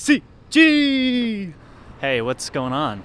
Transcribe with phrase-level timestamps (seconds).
[0.00, 1.52] ECG!
[2.00, 3.02] Hey, what's going on?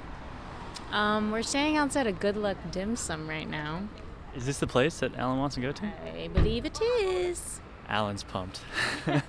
[0.93, 3.89] Um, we're staying outside a Good Luck Dim Sum right now.
[4.33, 5.91] Is this the place that Alan wants to go to?
[6.17, 7.59] I believe it is.
[7.89, 8.59] Alan's pumped.
[9.05, 9.21] Whoa!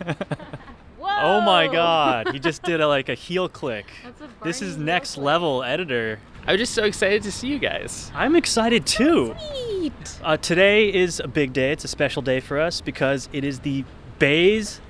[1.01, 3.87] oh my god, he just did a, like a heel click.
[4.05, 6.21] That's a This is next heel level editor.
[6.47, 8.13] I'm just so excited to see you guys.
[8.15, 9.35] I'm excited too.
[9.51, 10.21] Sweet.
[10.23, 11.73] Uh, today is a big day.
[11.73, 13.85] It's a special day for us because it is the
[14.21, 14.81] Bay's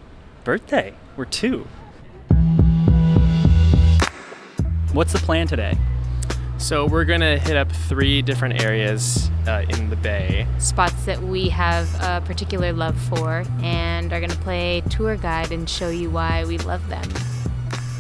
[0.44, 0.92] birthday.
[1.16, 1.66] We're two.
[4.96, 5.76] What's the plan today?
[6.56, 10.46] So we're gonna hit up three different areas uh, in the bay.
[10.58, 15.52] Spots that we have a particular love for, and are going to play tour guide
[15.52, 17.06] and show you why we love them.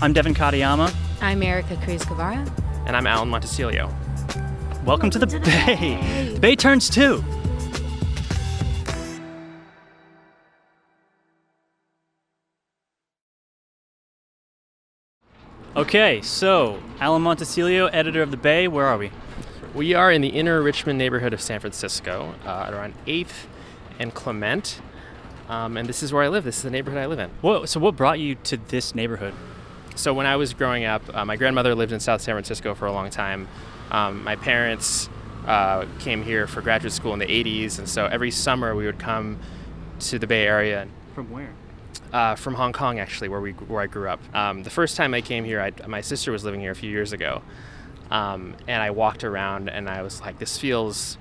[0.00, 0.90] I'm Devin Katayama.
[1.20, 2.50] I'm Ericka Cruz Guevara.
[2.86, 3.92] And I'm Alan Montecillo.
[4.86, 6.30] Welcome to the Bay.
[6.32, 7.22] The Bay turns two.
[15.76, 18.66] Okay, so Alan Montecillo, editor of the Bay.
[18.66, 19.10] Where are we?
[19.74, 23.44] We are in the inner Richmond neighborhood of San Francisco, uh, around 8th
[23.98, 24.80] and Clement.
[25.50, 26.44] Um, and this is where I live.
[26.44, 27.28] This is the neighborhood I live in.
[27.42, 29.34] Whoa, so, what brought you to this neighborhood?
[29.96, 32.86] So when I was growing up, uh, my grandmother lived in South San Francisco for
[32.86, 33.46] a long time.
[33.90, 35.10] Um, my parents
[35.46, 38.98] uh, came here for graduate school in the 80s, and so every summer we would
[38.98, 39.38] come
[40.00, 40.88] to the Bay Area.
[41.14, 41.52] From where?
[42.12, 44.20] Uh, from Hong Kong, actually, where we where I grew up.
[44.34, 46.90] Um, the first time I came here, I, my sister was living here a few
[46.90, 47.42] years ago,
[48.10, 51.18] um, and I walked around and I was like, this feels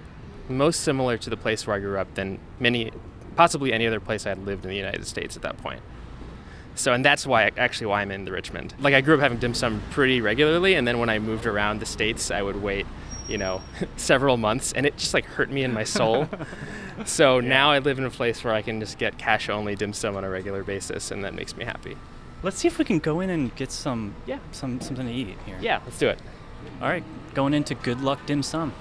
[0.47, 2.91] most similar to the place where I grew up than many,
[3.35, 5.81] possibly any other place I had lived in the United States at that point.
[6.75, 8.75] So, and that's why actually why I'm in the Richmond.
[8.79, 11.79] Like I grew up having dim sum pretty regularly, and then when I moved around
[11.79, 12.85] the states, I would wait,
[13.28, 13.62] you know,
[13.97, 16.28] several months, and it just like hurt me in my soul.
[17.06, 19.94] so now I live in a place where I can just get cash only dim
[19.94, 21.97] sum on a regular basis, and that makes me happy.
[22.44, 25.38] Let's see if we can go in and get some yeah some something to eat
[25.46, 25.58] here.
[25.59, 26.19] Yeah, let's do it.
[26.81, 27.03] All right,
[27.34, 28.74] going into Good Luck Dim Sum.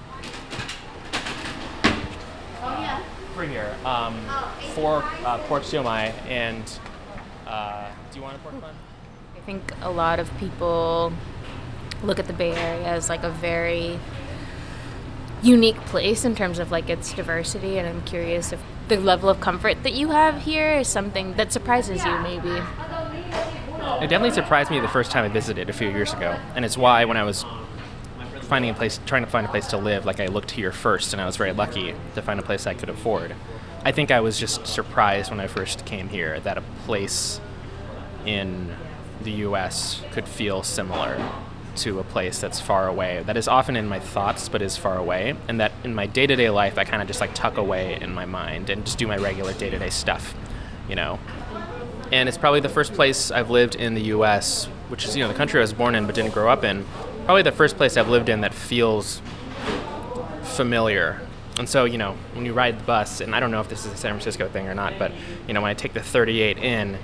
[3.33, 4.17] For here, um,
[4.75, 6.63] four uh, pork siomai, and
[7.45, 8.73] uh, do you want a pork bun?
[9.35, 11.11] I think a lot of people
[12.01, 13.99] look at the Bay Area as like a very
[15.45, 19.39] unique place in terms of like its diversity, and I'm curious if the level of
[19.39, 22.49] comfort that you have here is something that surprises you, maybe.
[22.49, 26.77] It definitely surprised me the first time I visited a few years ago, and it's
[26.77, 27.45] why when I was
[28.41, 31.13] finding a place, trying to find a place to live, like I looked here first,
[31.13, 33.35] and I was very lucky to find a place I could afford.
[33.83, 37.39] I think I was just surprised when I first came here that a place
[38.25, 38.75] in
[39.21, 40.01] the U.S.
[40.11, 41.17] could feel similar
[41.77, 44.97] to a place that's far away, that is often in my thoughts but is far
[44.97, 48.13] away, and that in my day-to-day life I kind of just like tuck away in
[48.13, 50.33] my mind and just do my regular day-to-day stuff,
[50.89, 51.19] you know.
[52.11, 55.27] And it's probably the first place I've lived in the U.S., which is you know
[55.27, 56.85] the country I was born in but didn't grow up in.
[57.25, 59.21] Probably the first place I've lived in that feels
[60.43, 61.21] familiar.
[61.57, 63.85] And so, you know, when you ride the bus, and I don't know if this
[63.85, 65.11] is a San Francisco thing or not, but,
[65.47, 66.97] you know, when I take the 38 in,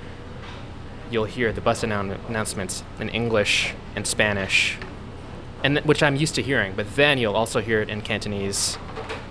[1.12, 4.78] you'll hear the bus annou- announcements in English and Spanish,
[5.64, 8.78] and th- which I'm used to hearing, but then you'll also hear it in Cantonese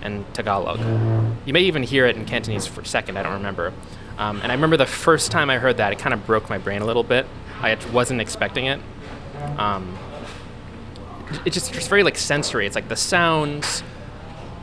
[0.01, 0.79] and Tagalog.
[1.45, 3.73] You may even hear it in Cantonese for a second, I don't remember.
[4.17, 6.57] Um, and I remember the first time I heard that, it kind of broke my
[6.57, 7.25] brain a little bit.
[7.61, 8.79] I wasn't expecting it.
[9.57, 9.97] Um,
[11.45, 12.67] it just it's very like sensory.
[12.67, 13.83] It's like the sounds,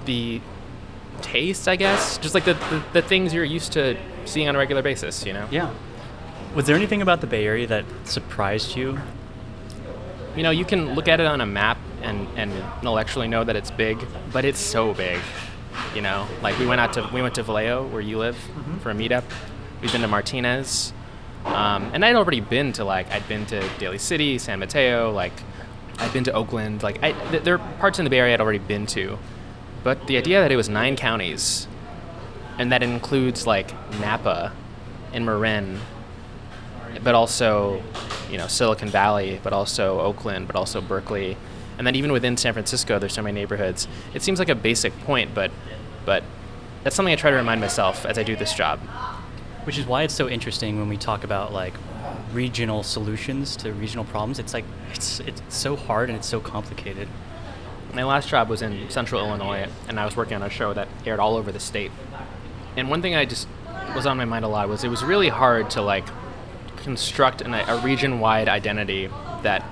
[0.05, 0.41] the
[1.23, 4.59] taste, I guess, just like the, the, the things you're used to seeing on a
[4.59, 5.49] regular basis, you know?
[5.51, 5.73] Yeah.
[6.55, 8.99] Was there anything about the Bay Area that surprised you?
[10.37, 13.57] You know, you can look at it on a map and, and intellectually know that
[13.57, 13.99] it's big,
[14.33, 15.21] but it's so big.
[15.95, 18.37] You know, like we went out to we went to Vallejo where you live
[18.81, 19.25] for a meetup.
[19.81, 20.93] We've been to Martinez,
[21.45, 25.33] um, and I'd already been to like I'd been to Daly City, San Mateo, like
[25.99, 26.83] I'd been to Oakland.
[26.83, 29.19] Like, I, th- there are parts in the Bay Area I'd already been to,
[29.83, 31.67] but the idea that it was nine counties,
[32.59, 34.53] and that includes like Napa,
[35.13, 35.81] and Marin,
[37.03, 37.83] but also,
[38.31, 41.37] you know, Silicon Valley, but also Oakland, but also Berkeley,
[41.79, 43.87] and then even within San Francisco, there's so many neighborhoods.
[44.13, 45.53] It seems like a basic point, but,
[46.05, 46.25] but
[46.83, 48.81] that's something I try to remind myself as I do this job.
[49.65, 51.75] Which is why it's so interesting when we talk about like
[52.33, 54.39] regional solutions to regional problems.
[54.39, 54.65] It's like
[54.95, 57.09] it's it's so hard and it's so complicated.
[57.93, 60.89] My last job was in Central Illinois, and I was working on a show that
[61.05, 61.91] aired all over the state.
[62.77, 63.47] And one thing I just
[63.95, 66.07] was on my mind a lot was it was really hard to like
[66.83, 69.09] construct an, a region-wide identity
[69.43, 69.65] that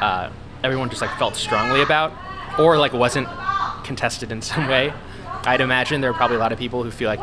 [0.00, 0.30] uh,
[0.62, 2.12] everyone just like felt strongly about,
[2.58, 3.28] or like wasn't
[3.84, 4.92] contested in some way.
[5.44, 7.20] I'd imagine there are probably a lot of people who feel like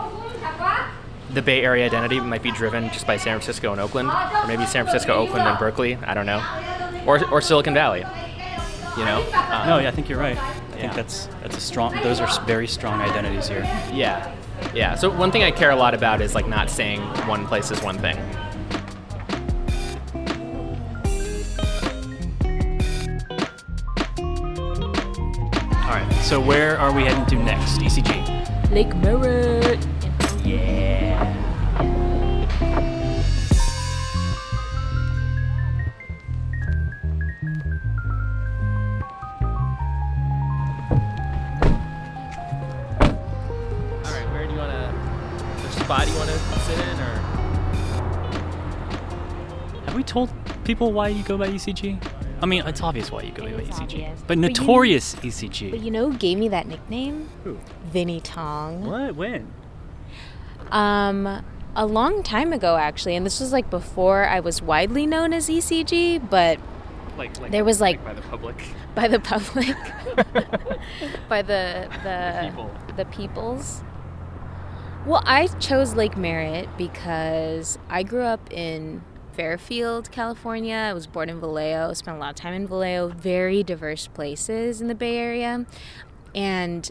[1.33, 4.65] the Bay Area identity might be driven just by San Francisco and Oakland, or maybe
[4.65, 5.95] San Francisco, Oakland, and Berkeley.
[5.95, 6.41] I don't know,
[7.05, 8.03] or or Silicon Valley.
[8.97, 9.21] You know?
[9.33, 10.37] Um, No, yeah, I think you're right.
[10.37, 10.41] I
[10.75, 10.81] Yeah.
[10.81, 11.95] think that's that's a strong.
[12.03, 13.63] Those are very strong identities here.
[13.91, 14.35] Yeah,
[14.75, 14.93] yeah.
[14.95, 17.81] So one thing I care a lot about is like not saying one place is
[17.81, 18.15] one thing.
[26.33, 27.77] So where are we heading to next?
[27.77, 28.71] ECG.
[28.71, 29.85] Lake Merritt.
[30.43, 31.29] Yeah.
[43.99, 45.71] All right, where do you want to?
[45.83, 47.15] Spot do you want to sit in, or?
[49.85, 50.31] Have we told
[50.63, 51.99] people why you go by ECG?
[52.43, 54.19] I mean, it's obvious why you go is ECG, obvious.
[54.19, 55.81] but But you- notorious But ECG.
[55.81, 57.29] you know who gave me that nickname?
[57.45, 57.57] Who?
[57.85, 58.85] Vinny Tong.
[58.85, 59.15] What?
[59.15, 59.51] When?
[60.71, 61.43] Um,
[61.75, 65.47] a long time ago, actually, and this was like before I was widely known as
[65.49, 66.59] ECG, but
[67.17, 68.55] Like, like There was, like- by the public.
[68.95, 69.67] by the public,
[71.29, 72.71] by the the people.
[72.97, 73.83] the peoples.
[75.05, 79.01] Well, I chose Lake Merritt because I grew up in
[79.33, 80.75] Fairfield, California.
[80.75, 84.81] I was born in Vallejo, spent a lot of time in Vallejo, very diverse places
[84.81, 85.65] in the Bay Area.
[86.35, 86.89] And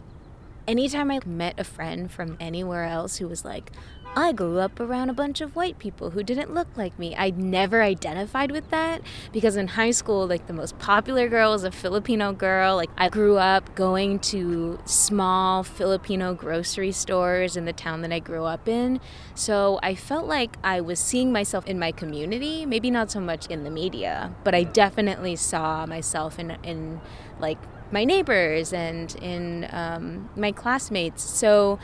[0.67, 3.71] anytime I met a friend from anywhere else who was like,
[4.15, 7.17] I grew up around a bunch of white people who didn't look like me.
[7.17, 9.01] I never identified with that
[9.33, 12.77] because in high school, like the most popular girl was a Filipino girl.
[12.77, 18.19] Like I grew up going to small Filipino grocery stores in the town that I
[18.19, 19.01] grew up in.
[19.35, 23.47] So I felt like I was seeing myself in my community, maybe not so much
[23.47, 27.01] in the media, but I definitely saw myself in in
[27.41, 27.59] like
[27.91, 31.23] my neighbors and in um, my classmates.
[31.23, 31.79] So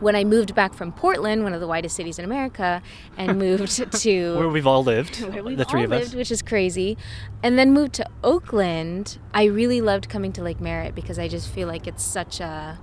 [0.00, 2.82] when I moved back from Portland, one of the whitest cities in America,
[3.16, 6.02] and moved to Where we've all lived, where we've the three of us.
[6.04, 6.96] lived, which is crazy,
[7.42, 11.48] and then moved to Oakland, I really loved coming to Lake Merritt because I just
[11.48, 12.78] feel like it's such a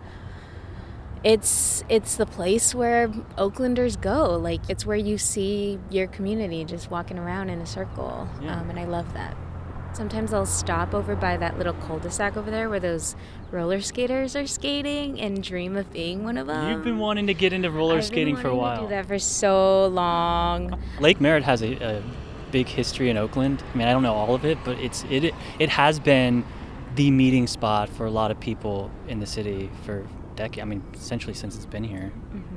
[1.23, 3.07] it's it's the place where
[3.37, 4.35] Oaklanders go.
[4.37, 8.59] Like it's where you see your community just walking around in a circle, Yeah.
[8.59, 9.37] um, and I love that.
[9.93, 13.15] Sometimes I'll stop over by that little cul-de-sac over there where those
[13.51, 16.71] roller skaters are skating and dream of being one of them.
[16.71, 18.89] You've been wanting to get into roller I've skating for a wanting to while.
[18.89, 20.81] do that for so long.
[20.99, 22.03] Lake Merritt has a, a
[22.51, 23.63] big history in Oakland.
[23.71, 26.43] I mean, I don't know all of it, but it's it it has been
[26.95, 30.63] the meeting spot for a lot of people in the city for decades.
[30.63, 32.11] I mean, essentially since it's been here.
[32.33, 32.52] Mm-hmm.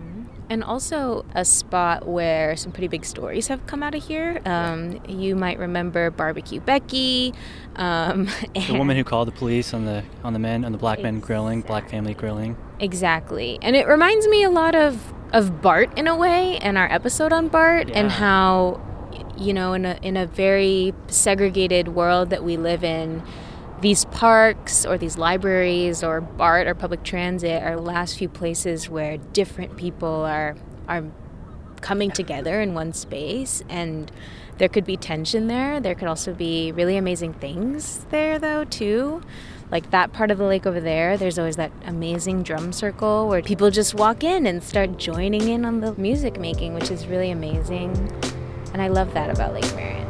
[0.49, 4.41] And also a spot where some pretty big stories have come out of here.
[4.45, 7.35] Um, you might remember Barbecue Becky.
[7.75, 11.03] Um, The woman who called the police on the on the men on the black
[11.03, 12.57] men grilling, black family grilling.
[12.79, 13.59] Exactly.
[13.61, 17.33] And it reminds me a lot of of BART in a way and our episode
[17.33, 18.81] on BART and how
[19.37, 23.23] you know in a in a very segregated world that we live in
[23.81, 28.89] these parks or these libraries or BART or public transit are the last few places
[28.89, 30.57] where different people are
[30.89, 31.05] are
[31.81, 34.11] coming together in one space and
[34.59, 35.79] there could be tension there.
[35.79, 39.21] There could also be really amazing things there though too.
[39.71, 43.43] Like that part of the lake over there there's always that amazing drum circle where
[43.43, 47.31] people just walk in and start joining in on the music making which is really
[47.31, 47.91] amazing.
[48.73, 50.06] And i love that about lake merritt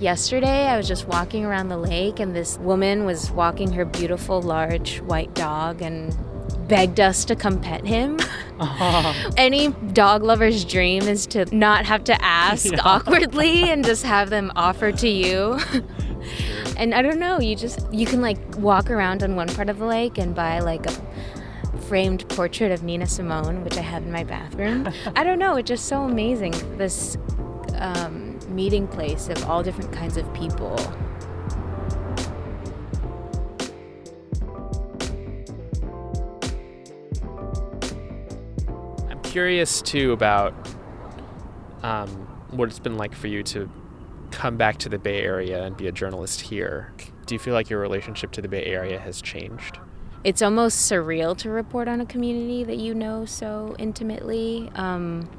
[0.00, 4.40] Yesterday, I was just walking around the lake, and this woman was walking her beautiful,
[4.40, 6.16] large white dog and
[6.68, 8.20] begged us to come pet him.
[9.36, 14.52] Any dog lover's dream is to not have to ask awkwardly and just have them
[14.54, 15.58] offer to you.
[16.76, 19.78] and I don't know, you just, you can like walk around on one part of
[19.78, 20.92] the lake and buy like a
[21.88, 24.88] framed portrait of Nina Simone, which I have in my bathroom.
[25.16, 26.52] I don't know, it's just so amazing.
[26.76, 27.16] This
[27.74, 28.27] um,
[28.58, 30.76] meeting place of all different kinds of people.
[39.08, 40.52] I'm curious too about
[41.84, 42.08] um,
[42.50, 43.70] what it's been like for you to
[44.32, 46.92] come back to the Bay Area and be a journalist here.
[47.26, 49.78] Do you feel like your relationship to the Bay Area has changed?
[50.24, 54.68] It's almost surreal to report on a community that you know so intimately.
[54.74, 55.30] Um,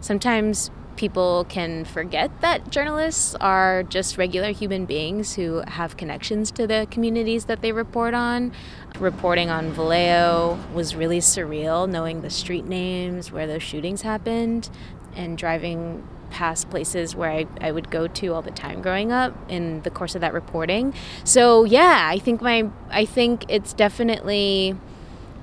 [0.00, 6.66] sometimes people can forget that journalists are just regular human beings who have connections to
[6.66, 8.52] the communities that they report on.
[8.98, 14.70] Reporting on Vallejo was really surreal, knowing the street names where those shootings happened,
[15.14, 19.34] and driving past places where I, I would go to all the time growing up
[19.48, 20.94] in the course of that reporting.
[21.24, 24.76] So yeah, I think my I think it's definitely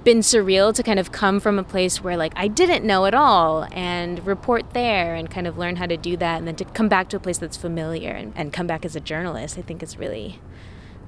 [0.03, 3.13] been surreal to kind of come from a place where like I didn't know at
[3.13, 6.65] all and report there and kind of learn how to do that and then to
[6.65, 9.61] come back to a place that's familiar and, and come back as a journalist, I
[9.61, 10.39] think it's really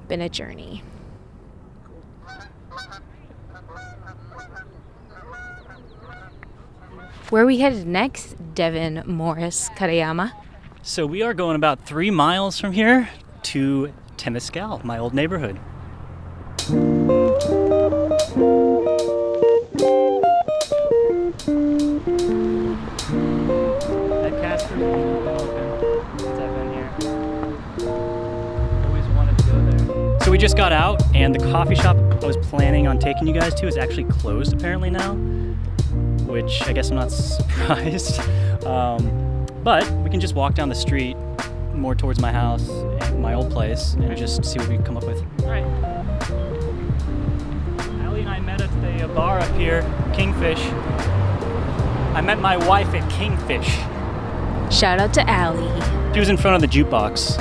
[0.08, 0.82] been a journey.
[7.30, 10.32] Where we headed next, Devin Morris Katayama?
[10.82, 13.08] So we are going about three miles from here
[13.42, 15.58] to Temescal, my old neighborhood.
[30.46, 33.66] Just got out, and the coffee shop I was planning on taking you guys to
[33.66, 35.14] is actually closed apparently now,
[36.24, 38.20] which I guess I'm not surprised.
[38.64, 41.16] Um, but we can just walk down the street
[41.74, 42.68] more towards my house,
[43.14, 45.20] my old place, and just see what we can come up with.
[45.42, 45.64] All right.
[48.04, 49.82] Allie and I met at the uh, bar up here,
[50.14, 50.64] Kingfish.
[52.14, 53.74] I met my wife at Kingfish.
[54.72, 56.14] Shout out to Allie.
[56.14, 57.36] She was in front of the jukebox,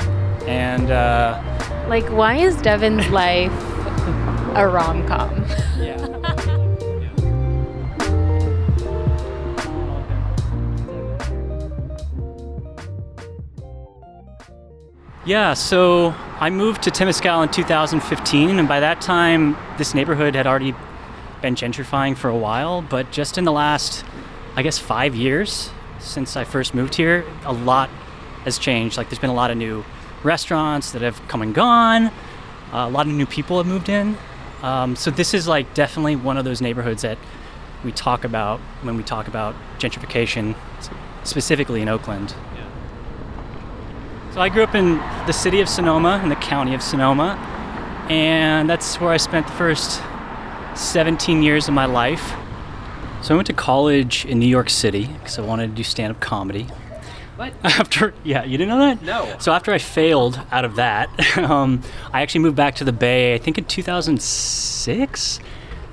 [0.47, 1.54] and uh,
[1.87, 3.51] Like, why is Devin's life
[4.55, 5.45] a rom com?
[5.79, 6.01] yeah.
[15.25, 20.45] Yeah, so I moved to Temescal in 2015, and by that time, this neighborhood had
[20.45, 20.75] already
[21.41, 22.81] been gentrifying for a while.
[22.81, 24.05] But just in the last,
[24.55, 27.89] I guess, five years since I first moved here, a lot
[28.43, 28.97] has changed.
[28.97, 29.83] Like, there's been a lot of new
[30.25, 32.12] restaurants that have come and gone, uh,
[32.72, 34.17] a lot of new people have moved in.
[34.62, 37.17] Um, so, this is like definitely one of those neighborhoods that
[37.84, 40.55] we talk about when we talk about gentrification,
[41.24, 42.34] specifically in Oakland.
[44.36, 47.38] So I grew up in the city of Sonoma, in the county of Sonoma,
[48.10, 50.01] and that's where I spent the first
[50.75, 52.34] 17 years of my life.
[53.22, 56.20] So I went to college in New York City because I wanted to do stand-up
[56.20, 56.67] comedy.
[57.35, 57.53] What?
[57.63, 59.01] After, yeah, you didn't know that?
[59.01, 59.35] No.
[59.39, 61.81] So after I failed out of that, um,
[62.13, 63.33] I actually moved back to the Bay.
[63.35, 65.39] I think in 2006,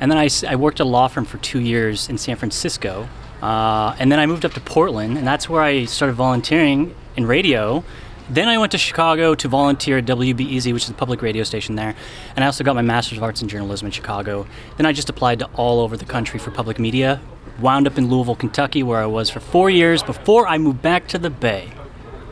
[0.01, 3.09] and then I, I worked at a law firm for two years in San Francisco,
[3.43, 7.27] uh, and then I moved up to Portland, and that's where I started volunteering in
[7.27, 7.83] radio.
[8.31, 11.75] Then I went to Chicago to volunteer at WBEZ, which is the public radio station
[11.75, 11.97] there,
[12.37, 14.47] and I also got my Master's of Arts in Journalism in Chicago.
[14.77, 17.21] Then I just applied to all over the country for public media.
[17.63, 21.07] Wound up in Louisville, Kentucky, where I was for four years before I moved back
[21.09, 21.71] to the Bay.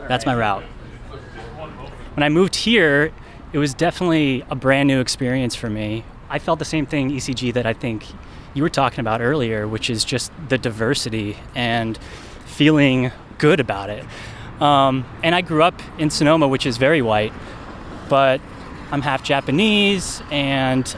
[0.09, 0.63] That's my route.
[2.15, 3.13] When I moved here,
[3.53, 6.03] it was definitely a brand new experience for me.
[6.29, 8.05] I felt the same thing, ECG, that I think
[8.53, 11.97] you were talking about earlier, which is just the diversity and
[12.45, 14.05] feeling good about it.
[14.61, 17.31] Um, and I grew up in Sonoma, which is very white,
[18.09, 18.41] but
[18.91, 20.93] I'm half Japanese, and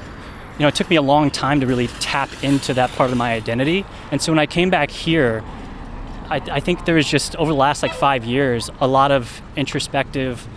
[0.54, 3.18] you know, it took me a long time to really tap into that part of
[3.18, 3.86] my identity.
[4.12, 5.44] And so when I came back here,
[6.30, 9.42] I, I think there was just over the last like five years a lot of
[9.56, 10.48] introspective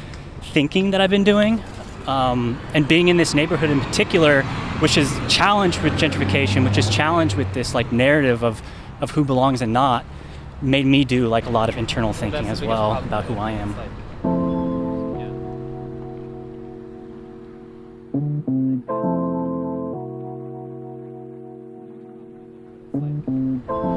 [0.42, 1.62] thinking that I've been doing,
[2.06, 4.42] um, and being in this neighborhood in particular,
[4.80, 8.62] which is challenged with gentrification, which is challenged with this like narrative of
[9.00, 10.04] of who belongs and not,
[10.62, 13.76] made me do like a lot of internal thinking as well about who I am.
[13.76, 13.90] Like,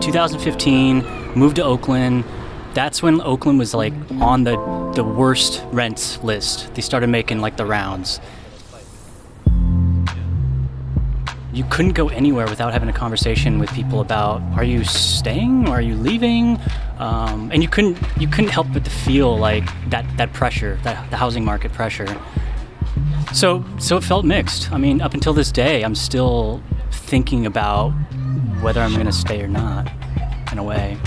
[0.01, 1.03] 2015,
[1.36, 2.24] moved to Oakland.
[2.74, 4.58] That's when Oakland was like on the
[4.96, 6.74] the worst rents list.
[6.74, 8.20] They started making like the rounds.
[11.51, 15.72] You couldn't go anywhere without having a conversation with people about are you staying or
[15.72, 16.60] are you leaving,
[17.00, 21.10] um, and you couldn't you couldn't help but to feel like that that pressure, that
[21.10, 22.20] the housing market pressure.
[23.34, 24.72] So so it felt mixed.
[24.72, 27.94] I mean, up until this day, I'm still thinking about
[28.61, 29.91] whether I'm going to stay or not,
[30.51, 30.97] in a way.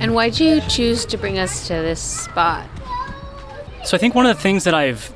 [0.00, 2.66] And why'd you choose to bring us to this spot?
[3.84, 5.12] So I think one of the things that I've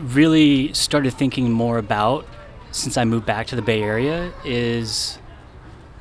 [0.00, 2.26] really started thinking more about
[2.70, 5.18] since I moved back to the Bay Area is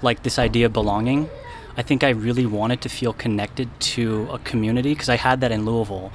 [0.01, 1.29] like this idea of belonging.
[1.77, 5.51] I think I really wanted to feel connected to a community because I had that
[5.51, 6.11] in Louisville.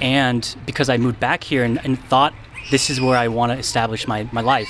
[0.00, 2.34] And because I moved back here and, and thought
[2.70, 4.68] this is where I want to establish my, my life.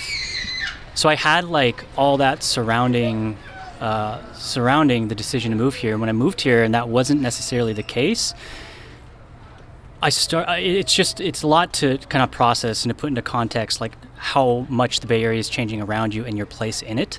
[0.95, 3.37] So I had like all that surrounding
[3.81, 5.99] uh, surrounding the decision to move here.
[5.99, 8.33] When I moved here, and that wasn't necessarily the case,
[10.01, 10.49] I start.
[10.61, 13.93] It's just it's a lot to kind of process and to put into context, like
[14.17, 17.19] how much the Bay Area is changing around you and your place in it.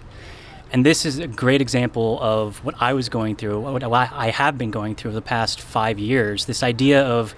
[0.72, 4.58] And this is a great example of what I was going through, what I have
[4.58, 6.46] been going through the past five years.
[6.46, 7.36] This idea of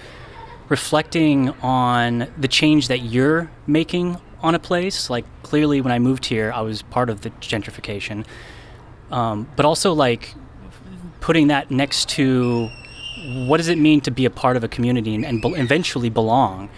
[0.70, 5.10] reflecting on the change that you're making on a place.
[5.10, 8.26] Like clearly, when I moved here, I was part of the gentrification,
[9.12, 10.34] um, but also like
[11.20, 12.70] putting that next to
[13.48, 16.70] what does it mean to be a part of a community and, and eventually belong.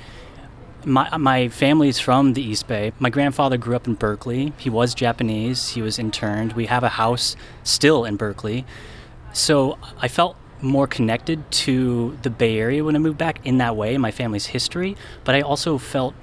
[0.85, 2.93] My, my family is from the East Bay.
[2.99, 4.53] My grandfather grew up in Berkeley.
[4.57, 5.69] He was Japanese.
[5.69, 6.53] He was interned.
[6.53, 8.65] We have a house still in Berkeley.
[9.33, 13.75] So I felt more connected to the Bay Area when I moved back in that
[13.75, 14.95] way, my family's history.
[15.25, 16.15] But I also felt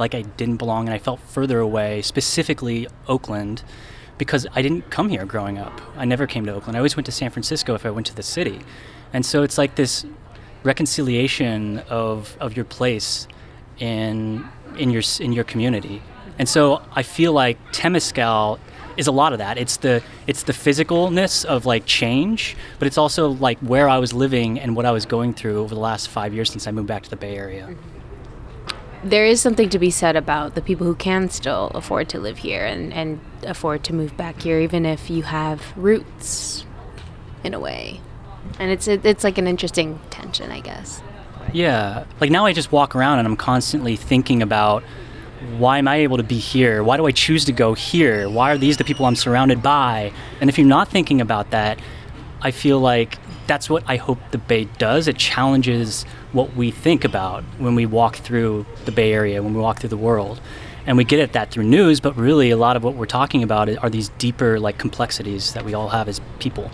[0.00, 3.62] like I didn't belong and I felt further away, specifically Oakland,
[4.18, 5.80] because I didn't come here growing up.
[5.96, 6.76] I never came to Oakland.
[6.76, 8.60] I always went to San Francisco if I went to the city.
[9.12, 10.04] And so it's like this
[10.62, 13.28] reconciliation of, of your place
[13.78, 16.02] in, in, your, in your community.
[16.38, 18.58] And so I feel like Temescal
[18.96, 19.56] is a lot of that.
[19.58, 24.12] It's the it's the physicalness of like change, but it's also like where I was
[24.12, 26.88] living and what I was going through over the last five years since I moved
[26.88, 27.68] back to the Bay Area.
[27.68, 27.89] Mm-hmm.
[29.02, 32.38] There is something to be said about the people who can still afford to live
[32.38, 36.66] here and, and afford to move back here, even if you have roots,
[37.42, 38.00] in a way.
[38.58, 41.02] And it's it's like an interesting tension, I guess.
[41.52, 44.82] Yeah, like now I just walk around and I'm constantly thinking about
[45.56, 46.82] why am I able to be here?
[46.82, 48.28] Why do I choose to go here?
[48.28, 50.12] Why are these the people I'm surrounded by?
[50.40, 51.78] And if you're not thinking about that,
[52.42, 55.08] I feel like that's what I hope the Bay does.
[55.08, 59.60] It challenges what we think about when we walk through the Bay Area, when we
[59.60, 60.40] walk through the world.
[60.86, 63.42] And we get at that through news, but really a lot of what we're talking
[63.42, 66.70] about are these deeper like complexities that we all have as people.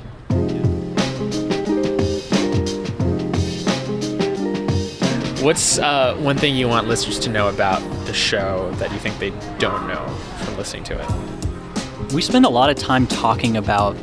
[5.42, 9.18] What's uh, one thing you want listeners to know about the show that you think
[9.18, 10.06] they don't know
[10.44, 12.12] from listening to it?
[12.12, 13.96] We spend a lot of time talking about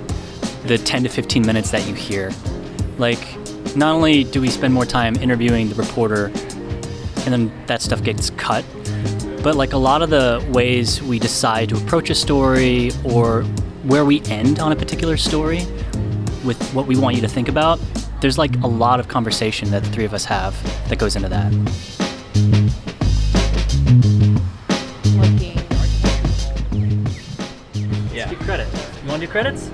[0.66, 2.32] the 10 to 15 minutes that you hear.
[2.98, 3.20] Like,
[3.76, 6.28] not only do we spend more time interviewing the reporter
[7.26, 8.66] and then that stuff gets cut,
[9.44, 13.44] but like a lot of the ways we decide to approach a story or
[13.84, 15.66] where we end on a particular story
[16.46, 17.80] with what we want you to think about,
[18.22, 20.56] there's like a lot of conversation that the three of us have
[20.90, 21.52] that goes into that.
[28.14, 28.28] Yeah.
[28.28, 28.68] Let's Do credit.
[29.04, 29.70] You want to do credits?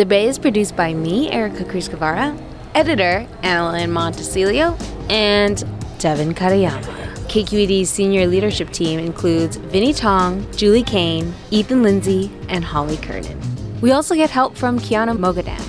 [0.00, 2.34] The Bay is produced by me, Ericka Cruz Guevara,
[2.74, 4.74] editor, Annalyn Montecillo,
[5.10, 5.62] and
[5.98, 6.82] Devin Katayama.
[7.28, 13.38] KQED's senior leadership team includes Vinnie Tong, Julie Kane, Ethan Lindsay, and Holly Kernan.
[13.82, 15.60] We also get help from Kiana Mogadam.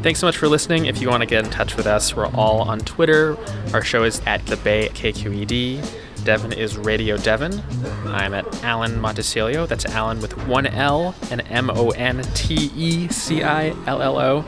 [0.00, 0.86] Thanks so much for listening.
[0.86, 3.36] If you want to get in touch with us, we're all on Twitter.
[3.74, 5.84] Our show is at the Bay KQED.
[6.24, 7.62] Devin is Radio Devin.
[8.06, 9.66] I'm at Alan Montecillo.
[9.66, 14.18] That's Alan with one L and M O N T E C I L L
[14.18, 14.44] O.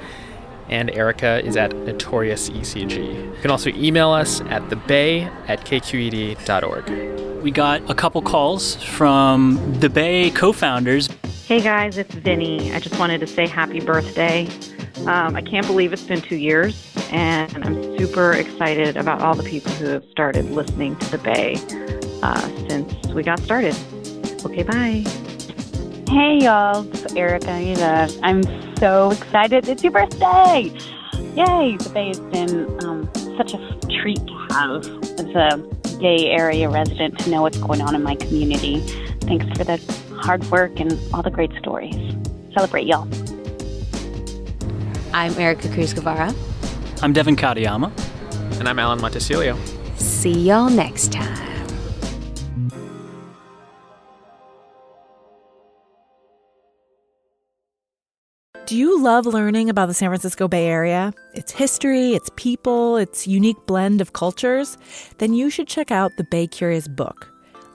[0.68, 3.14] And Ericka is at Notorious ECG.
[3.34, 7.42] You can also email us at thebay at kqed.org.
[7.42, 11.08] We got a couple calls from the Bay co founders.
[11.46, 12.72] Hey guys, it's Vinny.
[12.72, 14.48] I just wanted to say happy birthday.
[15.06, 19.42] Um, I can't believe it's been two years, and I'm super excited about all the
[19.42, 21.56] people who have started listening to the Bay
[22.22, 23.76] uh, since we got started.
[24.44, 25.04] Okay, bye.
[26.08, 27.50] Hey y'all, it's Erica.
[27.50, 28.08] Ida.
[28.22, 28.42] I'm
[28.78, 29.68] so excited.
[29.68, 30.72] It's your birthday!
[31.34, 31.76] Yay!
[31.76, 34.86] The Bay has been um, such a treat to have
[35.20, 38.80] as a Bay Area resident to know what's going on in my community.
[39.20, 39.78] Thanks for the
[40.20, 41.94] hard work and all the great stories.
[42.54, 43.08] Celebrate y'all.
[45.14, 46.34] I'm Ericka Cruz Guevara.
[47.02, 47.90] I'm Devin Katayama.
[48.60, 49.58] And I'm Alan Montecillo.
[49.98, 51.36] See y'all next time.
[58.66, 61.12] Do you love learning about the San Francisco Bay Area?
[61.34, 64.78] Its history, its people, its unique blend of cultures?
[65.18, 67.31] Then you should check out the Bay Curious book.